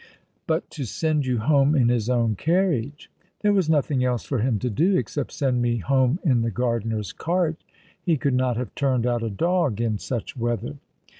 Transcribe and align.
"But 0.47 0.67
to 0.71 0.85
send 0.85 1.27
you 1.27 1.37
home 1.37 1.75
in 1.75 1.89
his 1.89 2.09
own 2.09 2.35
carriage."" 2.35 3.11
There 3.41 3.53
was 3.53 3.69
nothing 3.69 4.03
else 4.03 4.23
for 4.23 4.39
him 4.39 4.57
to 4.57 4.69
do— 4.71 4.97
except 4.97 5.31
send 5.31 5.61
me 5.61 5.77
home 5.77 6.17
in 6.23 6.41
the 6.41 6.49
gardener's 6.49 7.13
cart. 7.13 7.63
He 8.01 8.17
could 8.17 8.33
not 8.33 8.57
have 8.57 8.73
turned 8.73 9.05
out 9.05 9.21
a 9.21 9.29
dog 9.29 9.79
in 9.79 9.99
such 9.99 10.35
weather." 10.35 10.77